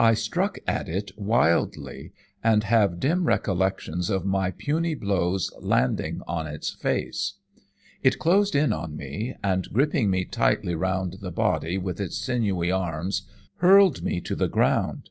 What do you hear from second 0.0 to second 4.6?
I struck at it wildly, and have dim recollections of my